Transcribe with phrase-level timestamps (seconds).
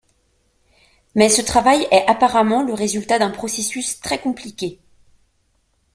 [1.13, 4.79] Mais ce travail est apparemment le résultat d'un processus très compliqué.